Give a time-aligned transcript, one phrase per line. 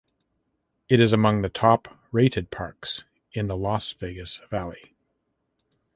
[0.89, 3.03] It is among the top rated parks
[3.33, 4.95] in the Las Vegas Valley.